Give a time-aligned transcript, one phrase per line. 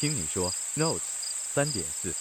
[0.00, 2.14] 听你说，Notes 三点四。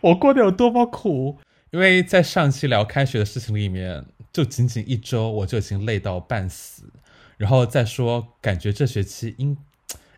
[0.00, 1.40] 我过得有多么苦？
[1.72, 6.84] 因为在上期聊开学的事情里面，就仅仅一周我就已经累到半死，
[7.36, 9.56] 然后再说感觉这学期应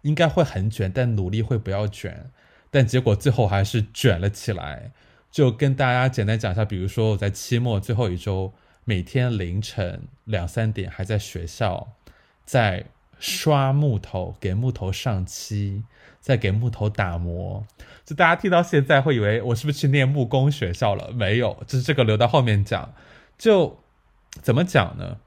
[0.02, 2.30] 应该会很卷，但努力会不要卷，
[2.70, 4.92] 但结果最后还是卷了起来。
[5.30, 8.52] 就跟大家简单讲一下，比如说我在期末最后一周，
[8.84, 11.94] 每天凌晨两三点还在学校，
[12.44, 12.84] 在。
[13.18, 15.82] 刷木头，给木头上漆，
[16.20, 17.66] 再给木头打磨。
[18.04, 21.10] 就大家听到现在会以为我是不是去念木工学校了？
[21.12, 22.92] 没有，就是这个留到后面讲。
[23.38, 23.78] 就
[24.42, 25.18] 怎么讲呢？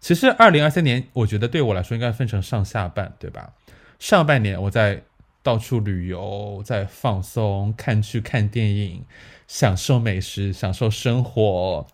[0.00, 3.52] 其实二零二三年，我觉得对我来说应该分成上下半，对吧？
[3.98, 5.02] 上半年我在
[5.42, 9.04] 到处旅游，在放松，看剧、看电影，
[9.46, 11.86] 享受美食，享受生活。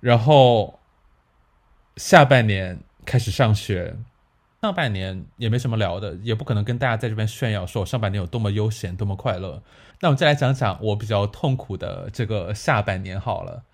[0.00, 0.78] 然后
[1.96, 3.96] 下半年开始上学。
[4.62, 9.60] 上半年也没什么聊的，也不可能跟大家在这边炫耀说我上半年有多么悠闲、多么快乐。
[10.00, 13.64] 那我们再来讲讲我比较痛苦的这个下半年好了。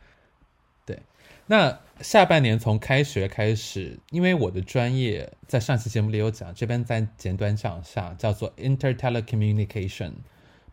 [0.86, 1.02] 对，
[1.44, 10.12] 那下半年从开学开始，因为我的专业在上期节目里有讲，这边再简短讲一下，叫做 Inter Telecommunication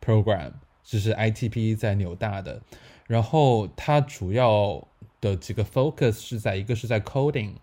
[0.02, 2.62] Program，就是 ITP 在纽大的。
[3.06, 4.88] 然后它主要
[5.20, 7.56] 的几个 focus 是在一个是在 coding。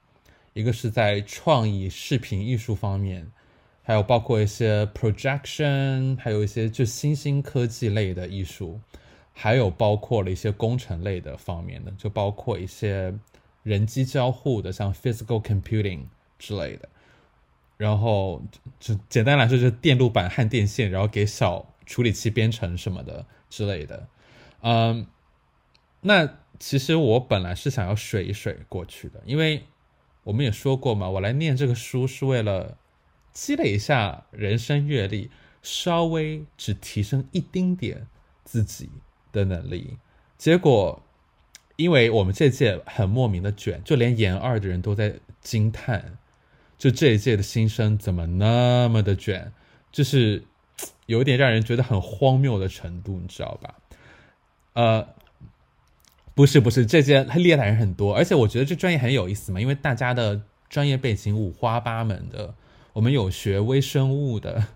[0.54, 3.26] 一个是在创意视频艺术方面，
[3.82, 8.78] 还有包括一些 projection，还有一些就新兴科技类的艺术，
[9.32, 13.14] 还有包括了一些工程类的方面的，就包括一些
[13.62, 16.00] 人机交互的，像 physical computing
[16.38, 16.88] 之类的。
[17.78, 18.42] 然后
[18.78, 24.06] 就简单来说，就是电路板和电线，然后给小处理器编程什么的之类的。
[24.60, 25.06] 嗯，
[26.02, 26.28] 那
[26.60, 29.62] 其实我本来是想要水一水过去的，因为。
[30.24, 32.78] 我们也说过嘛，我来念这个书是为了
[33.32, 35.30] 积累一下人生阅历，
[35.62, 38.06] 稍微只提升一丁点
[38.44, 38.88] 自己
[39.32, 39.96] 的能力。
[40.38, 41.02] 结果，
[41.76, 46.18] 因为我们这届很莫名的卷，就连研二的人都在惊叹，
[46.78, 49.52] 就这一届的新生怎么那么的卷，
[49.90, 50.44] 就是
[51.06, 53.74] 有点让人觉得很荒谬的程度，你知道吧？
[54.74, 55.08] 呃。
[56.34, 62.54] 不是不是，这些厉害的人很多，而且我觉得这专业很有意思嘛，因为大家的专业背景五花八门的。
[62.94, 64.66] 我们有学微生物的，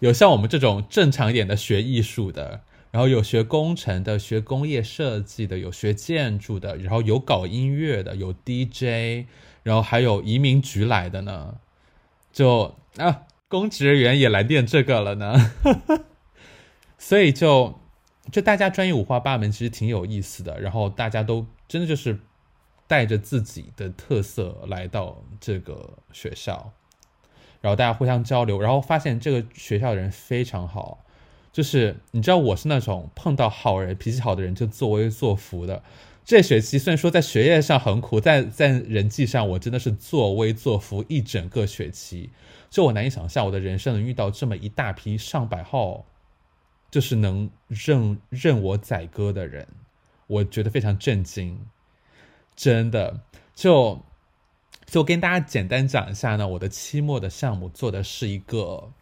[0.00, 9.26] 有像我们这种正常一点的学艺术的，然后有学工程的，学工业设计的，有学建筑的，然后有搞音乐的，有 DJ，
[9.62, 11.56] 然后还有移民局来的呢。
[12.32, 15.52] 就啊，公职人员也来练这个了呢，
[16.96, 17.81] 所以就。
[18.30, 20.60] 就大家专业五花八门，其实挺有意思的。
[20.60, 22.20] 然后大家都真的就是
[22.86, 26.72] 带着自己的特色来到这个学校，
[27.60, 31.04] 然后大家互相交流，然后发现这个学校的人非常好。
[31.52, 35.82] 就是你知道，我是那种碰到好人、脾气好的人就作威作福的。
[36.24, 42.30] 这学期虽然说在学业上很苦，在在人际上我真的是作威作福一整个学期。
[42.70, 46.06] 就我难以想象，我的人生能遇到这么一大批上百号。
[46.92, 49.66] 就是能任任我宰割的人，
[50.26, 51.58] 我觉得非常震惊，
[52.54, 53.22] 真的
[53.54, 54.02] 就
[54.84, 56.46] 就跟大家简单讲一下呢。
[56.46, 58.92] 我的期末的项目做的是一个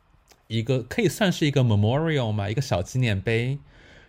[0.46, 3.58] 一个可以算是一个 memorial 嘛，一个小纪念碑。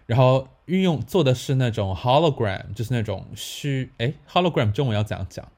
[0.05, 5.51] 然后运用做的是那种 hologram，就是那种虚哎 hologram 中文要怎样讲？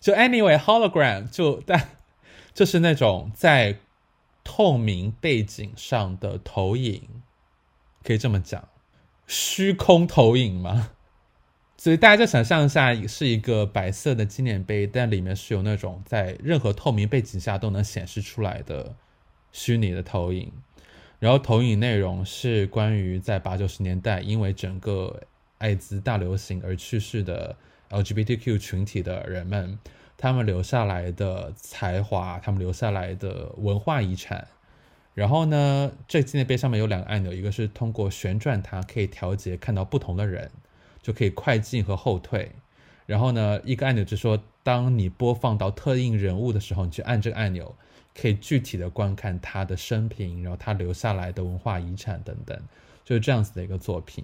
[0.00, 1.90] 就 anyway hologram 就但
[2.54, 3.76] 就是那种在
[4.42, 7.02] 透明背景上的投影。
[8.06, 8.68] 可以这么讲，
[9.26, 10.90] 虚空投影吗？
[11.76, 18.94] 所以大家就想象一下，是一个白色的纪念碑，但里面是有那种在任何透明背景下都能显示出来的
[19.50, 20.52] 虚拟的投影。
[21.18, 25.22] 然后投影内容是关于在八九十年代因为整个
[25.58, 27.56] 艾滋大流行而去世的
[27.90, 29.78] LGBTQ 群体的人们，
[30.16, 34.46] 他们留下来的才华，他们留下来的文化遗产。
[35.16, 40.50] 然后呢，这纪念碑上面有两个按钮，一个是通过旋转它可以调节看到不同的人，
[41.00, 42.52] 就可以快进和后退。
[43.06, 47.74] 然后呢，一个按钮就是说，当你播放到特定人物的时候，你去按这个按钮，
[48.14, 52.60] 可以具体的观看他的生平，然后他留下来的文化遗产等等，
[53.02, 54.22] 就是这样子的一个作品。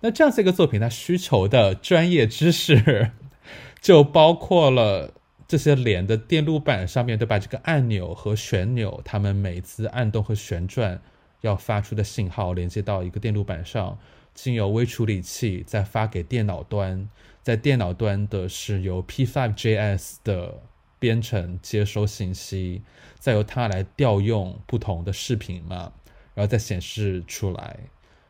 [0.00, 3.12] 那这样子一个作品，它需求的专业知识
[3.80, 5.12] 就包括了。
[5.52, 7.38] 这些连的电路板上面，对吧？
[7.38, 10.98] 这个按钮和旋钮，它们每次按动和旋转
[11.42, 13.98] 要发出的信号连接到一个电路板上，
[14.32, 17.06] 经由微处理器再发给电脑端，
[17.42, 20.62] 在电脑端的是由 P5JS 的
[20.98, 22.80] 编程、接收信息，
[23.18, 25.92] 再由它来调用不同的视频嘛，
[26.32, 27.78] 然后再显示出来，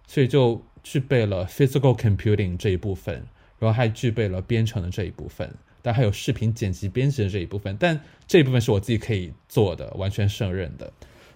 [0.09, 3.25] 所以就具备了 physical computing 这一部分，
[3.61, 10.93] 然后还具备了编程的这一部分，但还有视频剪辑编辑的这一部分，但这一部分是我自己可以做的，完全胜任的。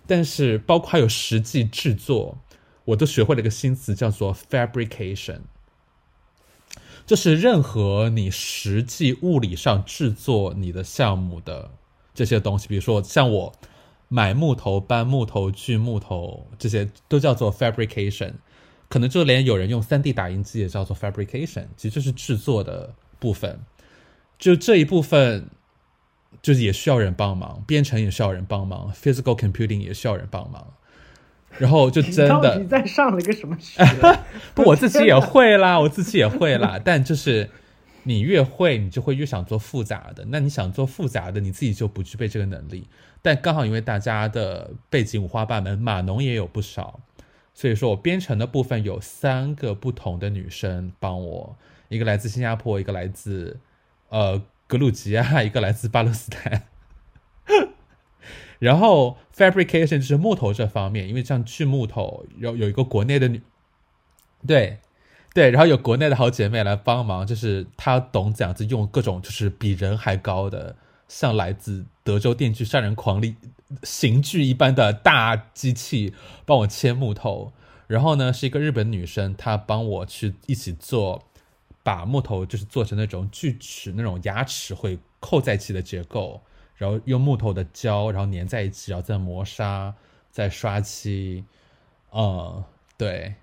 [0.07, 2.39] 但是包括还有实际制作，
[2.85, 5.41] 我都学会了一个新词，叫做 fabrication。
[7.05, 11.71] 就是任何你实际物理上制作你的项目的
[12.15, 13.53] 这些东西，比如说像我
[14.09, 18.35] 买木头、搬木头、锯木头，这些都叫做 fabrication。
[18.89, 23.59] 可能就连有人用三 D 打印机也叫做 fabrication，其实就是制作的部分。
[24.39, 25.49] 就这一部分，
[26.43, 30.75] 就是也需要人帮忙，编程也需要人帮忙，physical computing 也需要人帮忙。
[31.59, 33.83] 然后就真的你在上了一个什么学？
[34.55, 36.79] 不，我自己也会啦，我自己也会啦。
[36.85, 37.49] 但就是
[38.03, 40.27] 你越会，你就会越想做复杂的。
[40.29, 42.87] 那你想做复杂的，你自己就不具备这个能力。
[43.23, 47.01] 但刚好因为大家的背景五花八门，码农也有不少，
[47.55, 51.57] 所以说我编程的部分有三个不同的女生帮我，
[51.89, 53.59] 一个来自新加坡，一个来自
[54.17, 56.63] 呃格鲁吉亚，一个来自巴勒斯坦。
[58.59, 63.43] 然后 fabrication 就是木头这方面，因为像锯木头有有一个国内的女，
[64.47, 64.79] 对
[65.35, 70.77] 对，然后有国内的好姐妹来帮忙，就是她懂怎样子用各种就是比人还高的，
[71.07, 73.37] 像来自德州电锯杀人狂里
[73.83, 76.15] 刑具一般的大机器
[76.47, 77.53] 帮我切木头。
[77.87, 81.26] 然后呢，是一个日本女生，她帮我去一起做，
[81.87, 86.43] 把木头就是做成那种锯齿那种牙齿会扣在一起的结构。
[86.75, 89.95] 然后用木头的胶，然后粘在一起，然后再磨砂，
[90.31, 91.43] 再刷漆，
[92.13, 92.63] 嗯，
[92.99, 93.37] 对，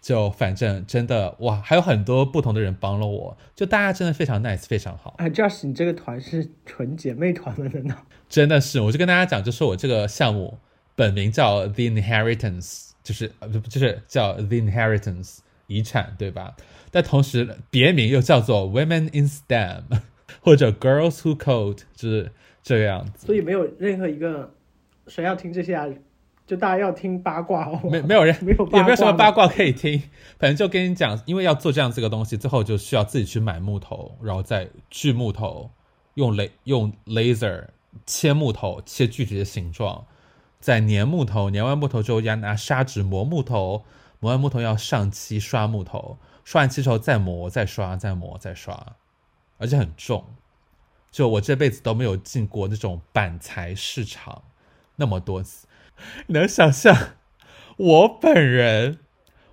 [0.00, 5.16] 就反正真的哇，还有很多不同的人帮了我，就大家真的非常 nice，非常好。
[5.18, 7.96] 哎，Just，你这个团是纯姐妹团了呢？
[8.28, 10.58] 真的是，我就跟大家讲，就是我这个项目
[10.94, 16.56] 本名叫 The Inheritance，就是呃不就是叫 The Inheritance 遗产，对吧？
[16.90, 19.82] 但同时别名又叫做 Women in STEM。
[20.42, 22.30] 或者 Girls Who Code 就是
[22.62, 24.52] 这个样子，所以没有任何一个
[25.08, 25.86] 谁要听这些啊？
[26.46, 27.80] 就大家要听八卦哦。
[27.90, 30.00] 没没有人 没有也没有什么八卦可以听，
[30.38, 35.70] 反正就跟你讲，因为要做这样这个东西，最后就需要自己去买木头，然后再锯木头，
[36.14, 37.64] 用雷用 laser
[38.04, 40.06] 切木头，切具体的形状，
[40.60, 43.84] 再粘木头，粘完木头之后要拿砂纸磨木头，
[44.20, 48.96] 磨完木头要上漆刷木头，刷完漆之后再磨再刷再磨再刷。
[49.58, 50.34] 而且很重，
[51.10, 54.42] 就我这辈子都没有进过那种板材市场
[54.96, 55.66] 那么多次。
[56.26, 57.14] 能想象
[57.78, 58.98] 我本人，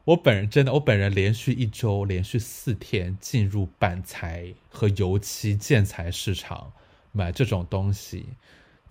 [0.04, 6.74] 我本人真的，我本人连续一周，连续四天进入板材和油漆建材市场
[7.14, 8.26] 买这种东西，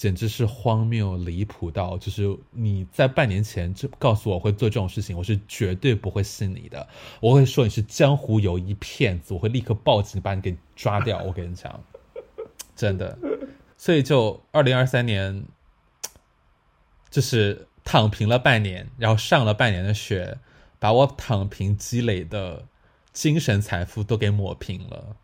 [0.02, 6.84] 简直是荒谬离谱到，就是你在半年前就告诉我会做这种事情，我是绝对不会信你的。
[7.20, 10.56] 我会说你是江湖有一骗子，我会立刻报警把你给。
[10.74, 11.22] 抓掉！
[11.22, 11.80] 我跟你讲，
[12.74, 13.16] 真的，
[13.76, 15.44] 所以就二零二三年，
[17.08, 20.38] 就是躺平了半年，然后上了半年的学，
[20.80, 22.64] 把我躺平积累的
[23.12, 25.14] 精神财富都给抹平了，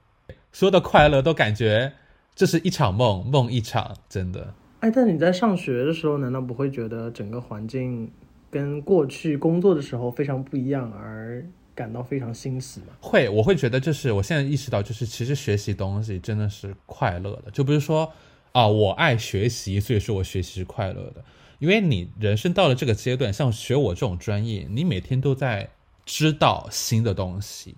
[0.52, 1.94] 所有的快乐都感觉
[2.36, 4.54] 这是一场梦，梦一场，真的。
[4.80, 8.10] 哎，但你在上学的时候，难道不会觉得整个环境
[8.50, 11.44] 跟过去工作的时候非常不一样，而？
[11.74, 12.86] 感到非常欣喜吗？
[13.00, 17.52] 会，我会觉得就是我现在意识到，就是其实学习东西真的是快乐的。
[17.52, 18.12] 就比如说
[18.50, 21.24] 啊，我爱学习，所以说我学习是快乐的。
[21.60, 25.70] 因为你人生到了这个阶段，像学我这种专业，你每天都在
[26.04, 27.76] 知道新的东西，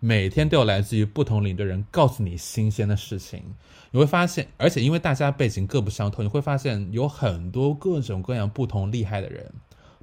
[0.00, 3.42] 每天都有来自于不同领队人告诉你新鲜的事情。
[3.90, 9.52] 你会发现，而且因为大家背景各不相同，你会发现有很多各种各样不同厉害的人。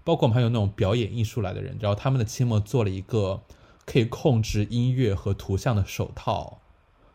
[0.04, 3.42] 包括我们还有那种表演艺术来的人，然后他们的期末做了一个
[3.86, 6.60] 可以控制音乐和图像的手套，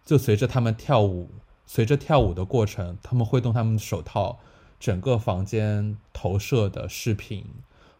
[0.05, 1.31] 就随着他们跳舞，
[1.67, 4.41] 随着跳舞的过程，他们会动他们的手套，
[4.81, 7.45] 整个房间投射的视频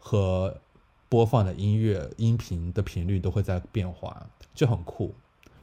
[0.01, 0.57] 和
[1.11, 5.15] 播放的音乐音频的频率都会在变化，就很酷，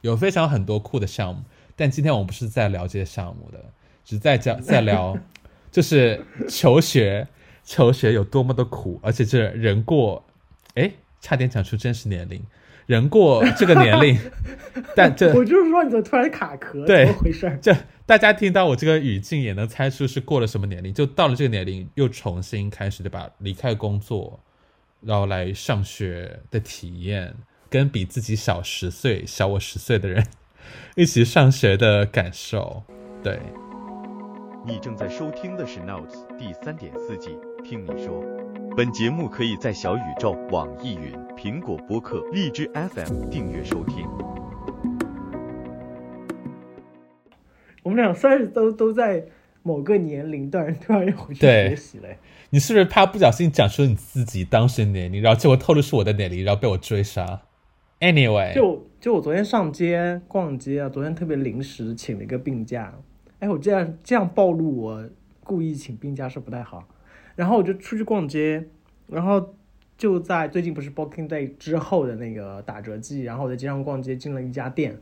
[0.02, 1.42] 有非常很多酷的项目。
[1.74, 3.58] 但今天我们不是在聊这些项目的，
[4.04, 5.18] 只在讲 在聊，
[5.72, 7.26] 就是求学。
[7.70, 10.24] 求学有多么的苦，而且这人过，
[10.72, 10.90] 哎，
[11.20, 12.42] 差点讲出真实年龄，
[12.86, 14.18] 人过这个年龄，
[14.96, 16.86] 但这我就是说，你怎么突然卡壳？
[16.86, 17.58] 对，怎么回事？
[17.60, 17.76] 这
[18.06, 23.28] 大家听到我这个语境也能猜出是过了什么年龄，就到了这个年龄又重新开始对吧？
[23.40, 24.40] 离开工作，
[25.00, 27.34] 然后来上学的体验，
[27.70, 30.26] 跟比自己小十岁、小我十岁的人
[30.96, 32.82] 一起上学的感受，
[33.22, 33.40] 对。
[34.66, 38.22] 你正在收听的是《Notes》第三点四季，听你说。
[38.76, 44.06] 本节目可以在小宇宙、网易云、苹果播客、荔枝 FM 订阅收听。
[47.82, 49.24] 我们俩算是都都在
[49.68, 52.16] 某个年龄段突然又回去学习嘞。
[52.48, 57.42] 你是不是怕不小心讲出你自己当时的年龄，然后结果透露是我的年龄，然后被我追杀
[58.00, 62.94] ？Anyway，就就我昨天上街逛街啊，昨天特别临时请了一个病假，
[63.40, 65.06] 哎，我这样这样暴露我
[65.44, 66.88] 故意请病假是不太好。
[67.36, 68.64] 然后我就出去逛街，
[69.08, 69.54] 然后
[69.98, 74.96] 就在最近不是 Boxing Day 之后的那个打折季，然后我在街上逛街，进了一家店，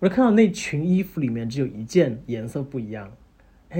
[0.00, 3.12] 我就看到那群衣服里面只有一件颜色不一样，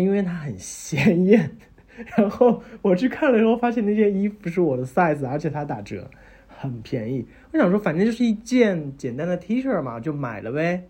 [0.00, 1.57] 因为它很鲜艳。
[2.17, 6.11] 然后我去看了以后，发现那件衣服是我的 size，而且它打折，
[6.47, 7.26] 很便宜。
[7.53, 10.85] 我想说，反正就是一件简单的 T 恤嘛，就买了呗。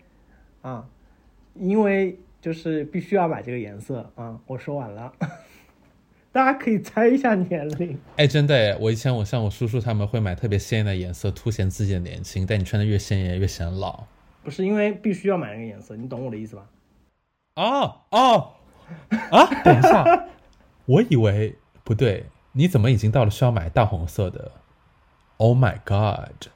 [0.61, 0.85] 啊，
[1.55, 4.37] 因为就是必须要买这个颜色啊。
[4.47, 5.13] 我说完了，
[6.33, 7.97] 大家可以猜一下年龄。
[8.17, 14.03] 哎，真的哎，我以前我像我叔叔他们会买特别鲜艳的颜色，凸显自己的年轻，但你穿的越鲜艳越显老。
[14.43, 16.65] 不是因为必须要买那个颜色，你懂我的意思吧？
[17.55, 18.53] 哦哦
[19.31, 19.45] 啊！
[19.63, 20.25] 等一下，
[20.85, 24.51] 我以为不对，你怎么已经到了需要买大红色的
[25.37, 26.49] ？Oh my god!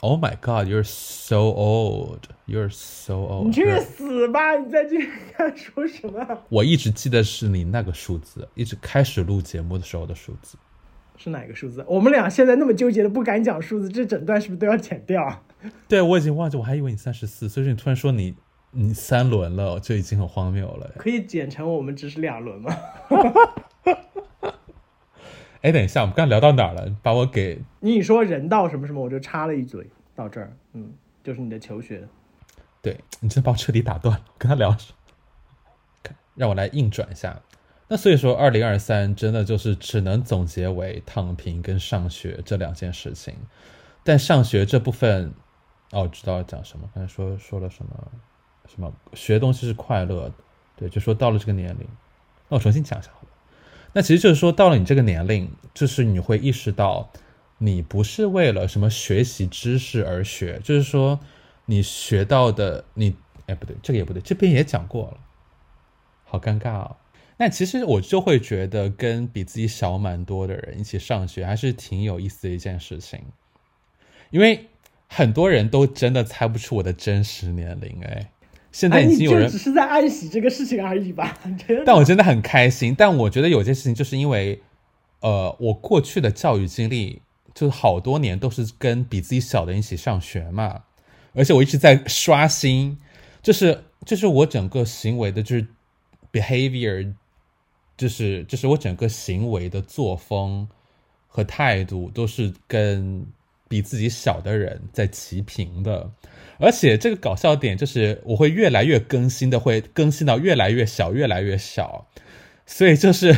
[0.00, 0.66] Oh my god!
[0.66, 2.20] You're so old.
[2.46, 3.46] You're so old.
[3.46, 4.56] 你去死吧！
[4.56, 4.96] 你在这
[5.34, 6.38] 看说什么？
[6.48, 10.56] 我一直记得是你那个数字，一直开始录节目的时候的数字。
[11.18, 11.84] 是哪个数字？
[11.86, 15.42] 我们俩现在那么纠结的不敢讲数字，这整段是不是都要剪掉？
[15.86, 18.34] 对，我已经忘记，我还以为你三十四，所以说你突然说你
[18.72, 20.90] 你三轮了，就已经很荒谬了。
[20.96, 22.76] 可以剪成我们只是两轮吗？
[25.62, 26.96] 哎，等一下，我们刚刚聊到哪儿了？
[27.02, 30.56] 把我给你说人道什么什么，我就插了一嘴到这儿。
[30.72, 32.08] 嗯，就是你的求学。
[32.80, 34.24] 对你真的把我彻底打断了。
[34.26, 34.96] 我跟他聊什么？
[36.34, 37.42] 让我来硬转一下。
[37.88, 43.34] 那所以说，二零二三真的就是只能总结为躺平跟上学这两件事情。
[44.02, 45.34] 但上学这部分，
[45.90, 46.88] 哦，我知道要讲什么。
[46.94, 47.90] 刚才说说了什么？
[48.66, 50.34] 什么学东西是快乐的？
[50.76, 51.86] 对，就说到了这个年龄，
[52.48, 53.28] 那我重新讲一下好了。
[53.92, 57.10] 那其实就是说，到了你这个年龄，就是你会意识到，
[57.58, 61.18] 你不是为了什么学习知识而学，就是说，
[61.66, 65.18] 你学到的，你哎不对，这个也不对，这边也讲过了，
[66.24, 66.96] 好尴尬哦。
[67.36, 73.20] 那其实我就会觉得，跟比自己小蛮多的人一起上学，还是挺有意思的一件事情，
[74.30, 74.68] 因为
[75.08, 78.30] 很多人都真的猜不出我的真实年龄，哎，
[78.72, 81.36] 现在已经有人就只是在暗喜这个事情而已吧？
[81.84, 82.94] 但我真的很开心。
[82.96, 84.60] 但我觉得有件事情，就是因为，
[85.20, 87.20] 呃，我过去的教育经历，
[87.52, 90.82] 就是好多年都是跟比自己小的人一起上学嘛，
[91.34, 92.96] 而且我一直在刷新，
[93.42, 95.66] 就是就是我整个行为的，就是
[96.32, 97.12] behavior，
[97.96, 100.68] 就是就是我整个行为的作风
[101.26, 103.26] 和态度都是跟
[103.68, 106.08] 比自己小的人在齐平的。
[106.60, 112.06] 而且这个搞笑点就是，我会越来越更新的，会更新到越来越小，越来越小，
[112.66, 113.34] 所以就是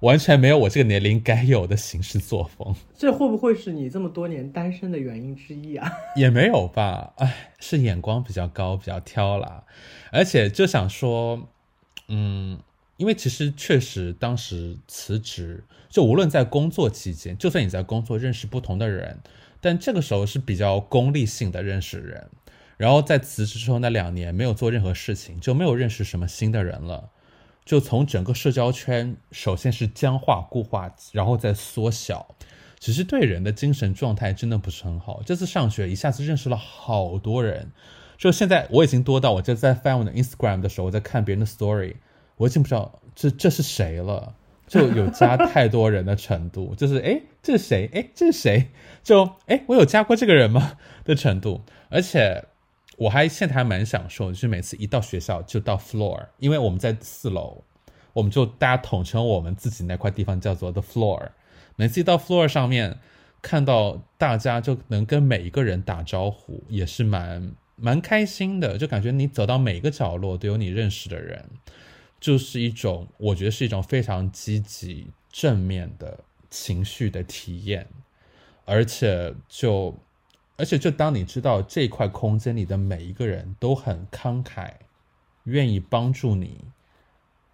[0.00, 5.92] 完全没有我这个年龄该有的行事作风，这会不会是你这么多年单身的原因之一啊？
[6.16, 7.12] 也没有吧？
[7.18, 9.64] 哎，是眼光比较高，比较挑啦。
[10.10, 11.48] 而且就想说，
[12.08, 12.58] 嗯，
[12.96, 19.18] 因为其实确实当时辞职，就无论在工作期间，就算你在工作认识不同的人，
[19.60, 22.28] 但这个时候是比较功利性的认识人。
[22.76, 27.10] 然后在辞职之后那两年没有做任何事情，就没有认识什么新的人了，
[27.64, 32.34] 就从整个社交圈首先是僵化固化，然后再缩小，
[32.78, 35.22] 只是对人的精神状态真的不是很好。
[35.24, 37.70] 这次上学一下子认识了好多人，
[38.16, 41.94] 就现在我已经多到我就在翻我的 Instagram 的时候，我在看别人的 story，
[42.36, 44.34] 我已经不知道这这是谁了。
[44.68, 47.90] 就有加太多人的程度，就是哎，这是谁？
[47.92, 48.70] 哎，这是谁？
[49.02, 50.78] 就哎，我有加过这个人吗？
[51.04, 51.60] 的程度，
[51.90, 52.42] 而且
[53.02, 57.64] 我还现在还蛮享受，就是每次一到学校就到 floor，因为我们在四楼，
[58.12, 61.30] 我们就大家统称我们自己那块地方叫做 the floor。
[61.74, 62.98] 每次一到 floor 上面，
[63.40, 71.44] 看到大家就能跟每一个人打招呼，也是蛮蛮开心的，就感觉你走到每个角落都有你认识的人。
[72.20, 77.88] 就是一种，我觉得是一种非常积极正面的情绪的体验，
[78.64, 79.92] 而且就，
[80.56, 84.72] 而且就当你知道这块空间里的每一个人都很慷慨，
[85.44, 86.58] 愿意帮助你，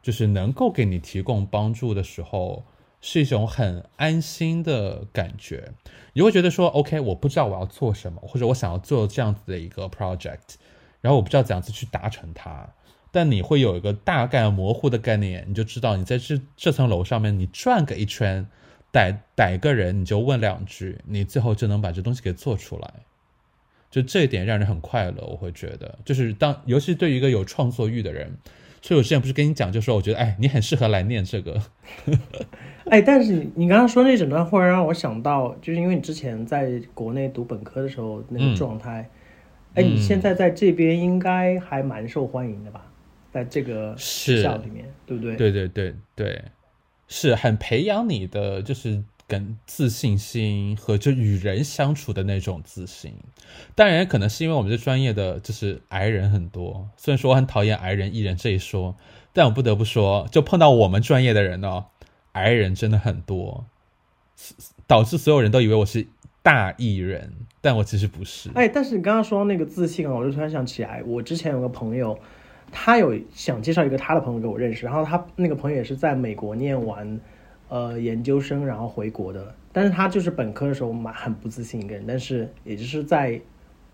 [0.02, 2.64] 就是能够给你提供帮助的时候，
[3.00, 5.72] 是一种很安心的感觉。
[6.12, 10.56] 你会觉得说，OK，我不知道我要做什么，或者我想要做这样子的一个 project，
[11.00, 12.68] 然后我不知道怎样子去达成它。
[13.10, 18.46] 但你会有一个大概模糊的概念，你就知道你在这这层楼上面，你转个一圈，
[18.92, 22.94] 逮逮个人，你就问两句，你最后就能把这东西给做出来。
[23.90, 28.36] 就这一点让人很快乐，我会觉得，就是当尤其对于一个有创作欲的人，
[28.82, 31.62] 所以我之前不是跟你讲，就说我觉得，哎，你很适合来念这个。
[32.90, 39.08] 哎，但是你你刚刚说那整段忽然让我想到，就是因为你之前在国内读本科的时候那个状态，
[39.74, 42.84] 哎，你现在在这边应该还蛮受欢迎的吧？
[43.30, 45.36] 在这个学校里面，对不对？
[45.36, 46.42] 对对对对，
[47.08, 53.14] 是很培养你的，就是跟自信心和就与人相处的那种自信。
[53.74, 56.88] 当然，可能是因为我们这专业的就是矮人很多。
[56.96, 58.94] 虽然说我很讨厌矮人艺人这一说，
[59.32, 61.86] 但我不得不说，就碰到我们专业的人呢，
[62.32, 63.64] 矮人真的很多，
[64.86, 66.06] 导致所有人都以为我是
[66.42, 68.50] 大艺人，但我其实不是。
[68.54, 72.18] 哎，但是你刚刚说那个自信啊，我就突然想起来，我之前有个朋友。
[72.70, 77.20] 他有想介绍一个他的朋友给我认识，然后他那个朋友也是在美国念完，
[77.68, 83.40] 呃研究生然后回国的，但是他就是本科的时候蛮很不自信一个人，但是也就是在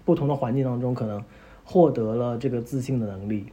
[0.05, 1.23] 不同的环境当中可能
[1.65, 3.47] 获得了这个自信的能力，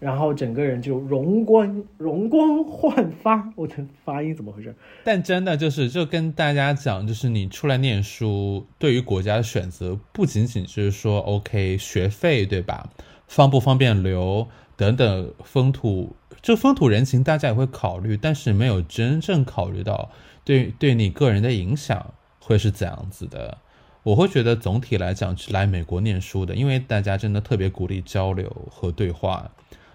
[0.00, 3.52] 然后整个人就容光容光焕发。
[3.54, 4.74] 我的发音怎么回事？
[5.04, 12.90] 但真的就是就跟大家讲，就是你出来念书，对于国家的选择不仅仅是说 OK 学费，对吧？
[13.26, 20.10] 方不方便留等等风土，这风土人情大家也会考虑，但是没有真正考虑到
[20.44, 23.58] 对对你个人的影响会是怎样子的。
[24.04, 29.50] 我会觉得总体来讲，是来美国念书的，因为大家真的特别鼓励交流和对话，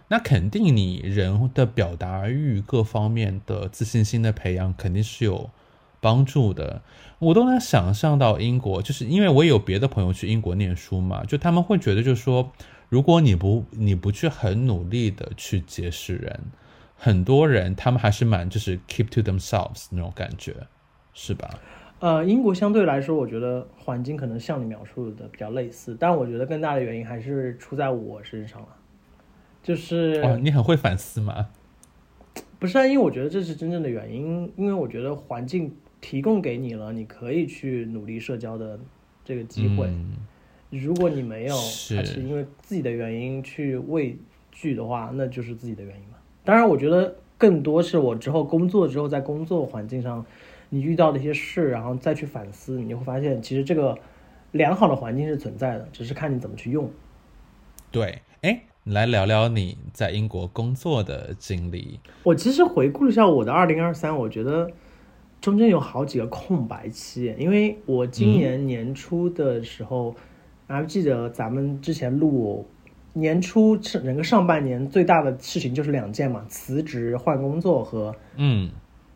[0.09, 5.49] 那肯定你人的表达欲各方面的自信心的培养肯定是有
[6.01, 6.81] 帮助的。
[7.19, 12.51] 我都能想象到英国，就是因为我有别的朋友去英国念书嘛，就他们会觉得就是说。
[12.91, 16.37] 如果你不你不去很努力的去结识人，
[16.97, 20.53] 很多人他们还是蛮就是 keep to themselves 那种感觉，
[21.13, 21.49] 是吧？
[22.01, 28.67] 呃，英国相对来说，我觉得环境可能像你描述的比较类似，但我觉得更大的原因还是出在我身上了。
[29.63, 31.47] 就是哦，你很会反思吗？
[32.59, 38.77] 不是啊，因为我觉得这是真正的原因，因为我觉得环境提供给你了，你可以去努力社交的
[39.23, 39.89] 这个机会。
[40.79, 44.17] 如果你没有，还是因为自己的原因去畏
[44.51, 46.15] 惧的话，那就是自己的原因嘛。
[46.45, 50.25] 当然，我觉得更多是我之后工作之后，在工作环境上，
[50.69, 53.97] 你遇到的一些事，然后再去反思，你就会发现其实这个
[54.51, 56.89] 良好的环境是存在的，只是看你怎么去用。
[57.91, 61.99] 对，哎，来聊聊你在英国工作的经历。
[62.23, 64.71] 我其实回顾了一下我的二零二三，我觉得
[65.41, 70.15] 中间有好几个空白期，因为我今年年初的时候。
[70.71, 72.65] 还记得咱们之前录
[73.13, 78.71] 年初整个上半年最大的事情就是两件嘛，辞职换工作和嗯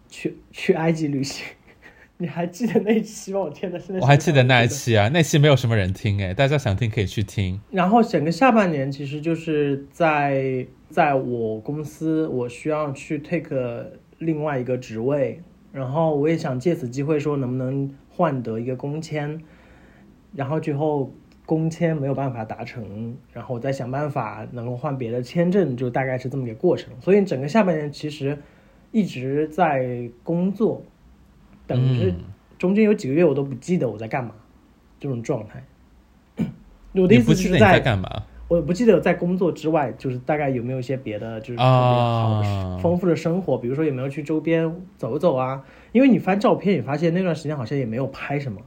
[0.10, 1.46] 去去埃及旅行。
[2.18, 3.40] 你还记得那一期吗？
[3.42, 7.60] 我天呐，我还记得那一期啊，那期没有什么人听哎，大家想听可以去听。
[7.72, 15.42] 然后整个下半年其实就是在在我公司，我需要去 take 另外一个职位，
[15.74, 19.40] 然后我也想借此机会说能不能换得一个工签，
[20.34, 21.14] 然后最后。
[21.46, 26.92] 工签没有办法达成，然后我再想办法能够换别的签证，就大概是这么一个过程。
[27.00, 28.36] 所以整个下半年其实
[28.92, 30.82] 一直在工作，
[31.68, 32.14] 等于是
[32.58, 34.32] 中间有几个月我都不记得我在干嘛，
[35.00, 35.64] 这种状态。
[36.94, 38.24] 我的意思是在干嘛？
[38.48, 45.64] 我不记得在工作之外，就是大概有没有一些别的，就是特别好丰富的生活，比如说有没有去周边走走啊？
[45.92, 48.62] 因为你翻照片，你发现那段时间好像也没有拍什么，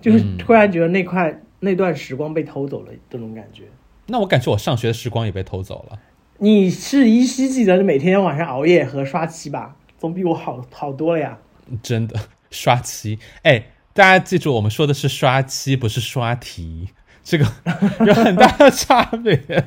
[0.00, 1.42] 就是突然觉得那块。
[1.64, 3.62] 那段时光被偷走了，这种感觉。
[4.06, 5.98] 那我感觉我上学的时光也被偷走了。
[6.38, 9.76] 你是依稀记得每天晚上熬夜和刷漆吧？
[9.96, 11.38] 总比我好好多了呀。
[11.80, 12.18] 真的
[12.50, 16.88] 刷漆，哎，大家记住，我们说的是刷漆，不是刷题，
[17.22, 17.46] 这个
[18.04, 19.64] 有很大的差别。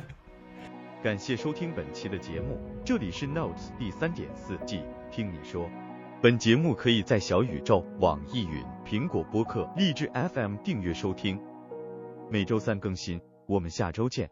[1.02, 4.80] 感谢收听本期的节目，这里是 Notes 第三点四季，
[5.10, 5.66] 听你说。
[6.20, 11.38] 本节目可以在小宇宙、网易云、苹果播客、荔枝 FM 订阅收听。
[12.28, 14.28] 每周三更新，我们下周见。